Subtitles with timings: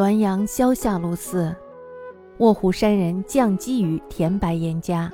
[0.00, 1.54] 滦阳萧下路寺，
[2.38, 5.12] 卧虎山人降基于田白岩家，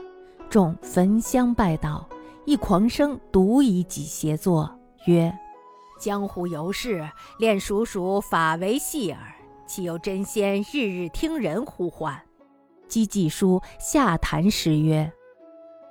[0.49, 2.09] 众焚香拜倒，
[2.45, 4.71] 一狂生独以己协作，
[5.07, 5.37] 曰
[5.99, 7.05] ：“江湖游士，
[7.41, 9.21] 练蜀黍法为戏耳，
[9.67, 12.17] 岂有真仙日日听人呼唤？”
[12.87, 15.13] 积记书下坛时曰：“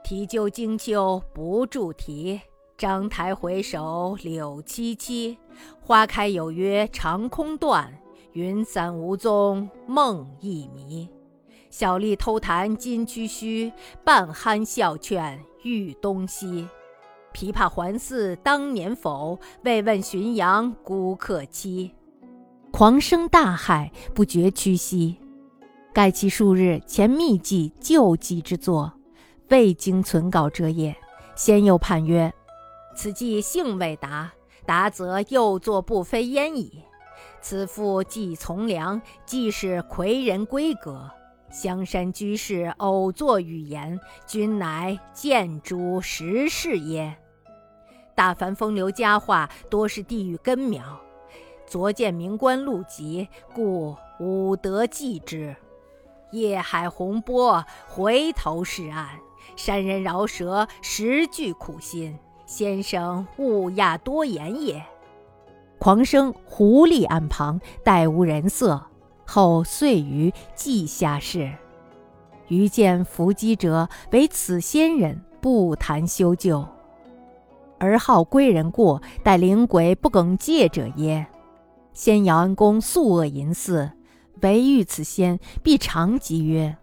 [0.06, 2.40] 题鸠惊秋不住啼，
[2.78, 5.36] 章台回首柳萋萋。
[5.82, 7.94] 花开有约长空断。”
[8.36, 11.08] 云散无踪，梦亦迷。
[11.70, 13.72] 小吏偷弹金曲须，
[14.04, 16.68] 半酣笑劝欲东西。
[17.34, 19.40] 琵琶还似当年否？
[19.64, 21.90] 未问浔阳孤客栖。
[22.72, 25.16] 狂生大骇，不觉屈膝。
[25.94, 28.92] 盖其数日前密记旧记之作，
[29.48, 30.94] 未经存稿者也。
[31.38, 32.34] 先又判曰
[32.98, 34.34] ：“此记性未达，
[34.66, 36.84] 达则又作不非焉矣。”
[37.48, 41.08] 此父既从良，既是魁人规格。
[41.52, 47.16] 香山居士偶作语言，君乃见诸实事也。
[48.16, 51.00] 大凡风流佳话，多是地狱根苗。
[51.68, 55.56] 昨见名官录籍，故吾得记之。
[56.32, 59.20] 夜海洪波，回头是岸；
[59.56, 62.18] 山人饶舌，实具苦心。
[62.48, 64.84] 先生勿讶多言也。
[65.80, 68.82] 狂生狐狸岸旁，待无人色。
[69.28, 71.52] 后遂于稷下室。
[72.48, 76.64] 余见伏击者，为此仙人，不谈修旧。
[77.80, 81.26] 而好归人过，待灵鬼不耿介者耶？
[81.94, 83.90] 先姚安公素恶淫祀，
[84.42, 86.78] 唯遇此仙，必长疾曰：“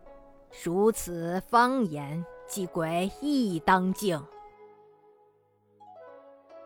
[0.64, 4.20] 如此方言，祭鬼亦当敬。”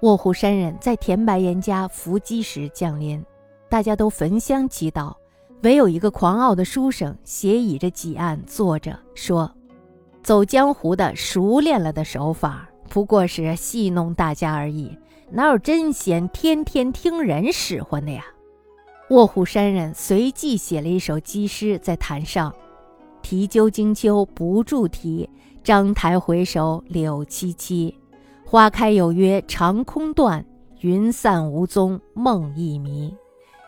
[0.02, 3.24] 卧虎山人在田白岩家伏击时降临，
[3.66, 5.14] 大家都焚香祈祷，
[5.62, 9.50] 唯有一个狂傲的书生斜倚着几案坐着，说
[10.22, 14.94] ：“走江湖的熟练了的手法，不过是戏弄大家而已，
[15.30, 18.22] 哪有真仙天天听人使唤的呀？”
[19.08, 22.54] 卧虎山人随即写了一首鸡诗在坛上
[23.22, 25.30] ：“啼鸠惊秋不住啼，
[25.64, 27.94] 章台回首柳萋萋。”
[28.48, 30.46] 花开有约长空断，
[30.78, 33.12] 云散无踪梦亦迷。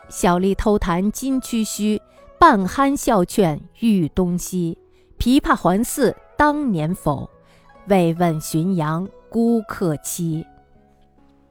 [0.07, 2.01] 小吏偷弹金曲须，
[2.39, 4.77] 半酣笑劝欲东西。
[5.17, 7.29] 琵琶还似当年否？
[7.87, 10.45] 未问浔阳孤客栖。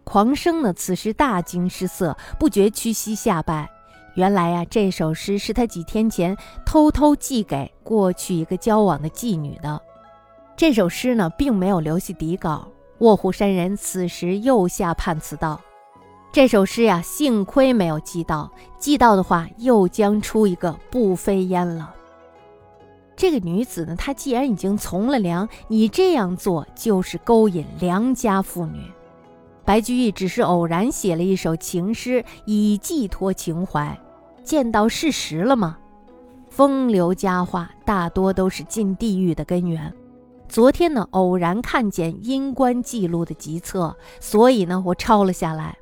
[0.05, 3.69] 狂生呢，此时大惊失色，不觉屈膝下拜。
[4.15, 6.34] 原来呀，这首诗是他几天前
[6.65, 9.78] 偷偷寄给过去一个交往的妓女的。
[10.56, 12.67] 这首诗呢，并没有留下底稿。
[12.99, 15.61] 卧虎山人此时又下判词道
[16.33, 21.95] ：“这首诗呀，幸亏没有寄到，寄到的话，又将出一个不飞烟了。
[23.15, 28.81] 这个女子呢，她既然已经从了良，你这样做就是勾引良家妇女。
[29.65, 33.97] 白居易只是偶然写了一首情诗，以寄托情怀，
[34.43, 35.79] 见到事实了吗？
[36.49, 39.93] 风流佳话大多都是进地狱的根源。”
[40.49, 45.77] 昨天呢，偶然看见阴官记录的集册，所以呢，我抄了下来。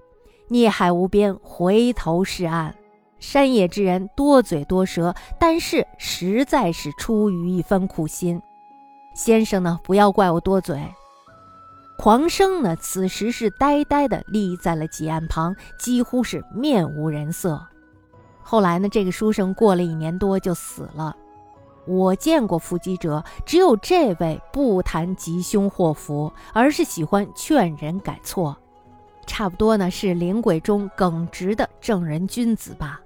[0.49, 2.75] 孽海无边，回头是岸。
[3.19, 8.43] 山野之人多嘴多舌，但是实在是出于一番苦心。
[9.15, 10.83] 先生呢，不要怪我多嘴。
[11.97, 17.65] 狂生呢，此时是呆呆地立在了几案旁，几乎是面无人色。
[18.43, 21.17] 后来呢，这个书生过了一年多就死了。
[21.87, 28.57] 我见过伏击者，只有这位不谈吉凶祸福，而是喜欢劝人改错，
[29.27, 33.01] 差不多呢是灵鬼中耿直的正人君子吧。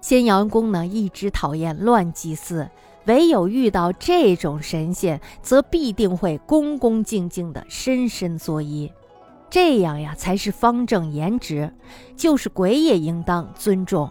[0.00, 2.68] 先阳公呢一直讨厌乱祭祀，
[3.06, 8.92] 唯有遇到这种神仙，则必定会恭恭敬敬的深深作揖，
[9.50, 11.72] 这样呀才是方正颜值，
[12.16, 14.10] 就是鬼也应当尊重。